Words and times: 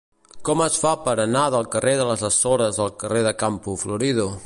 Com 0.47 0.63
es 0.65 0.77
fa 0.83 0.93
per 1.09 1.13
anar 1.25 1.43
del 1.55 1.69
carrer 1.77 1.95
de 2.01 2.09
les 2.13 2.25
Açores 2.33 2.83
al 2.87 2.93
carrer 3.05 3.25
de 3.29 3.39
Campo 3.45 3.81
Florido? 3.87 4.31